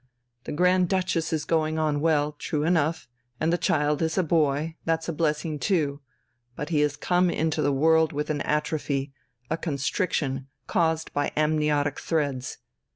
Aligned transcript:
The 0.45 0.51
Grand 0.51 0.89
Duchess 0.89 1.31
is 1.31 1.45
going 1.45 1.77
on 1.77 1.99
well 2.01 2.31
true 2.31 2.63
enough, 2.63 3.07
and 3.39 3.53
the 3.53 3.57
child 3.59 4.01
is 4.01 4.17
a 4.17 4.23
boy 4.23 4.75
that's 4.83 5.07
a 5.07 5.13
blessing 5.13 5.59
too. 5.59 6.01
But 6.55 6.69
he 6.69 6.79
has 6.79 6.97
come 6.97 7.29
into 7.29 7.61
the 7.61 7.71
world 7.71 8.11
with 8.11 8.31
an 8.31 8.41
atrophy, 8.41 9.13
a 9.51 9.57
constriction, 9.57 10.47
caused 10.65 11.13
by 11.13 11.31
amniotic 11.35 11.99
threads. 11.99 12.57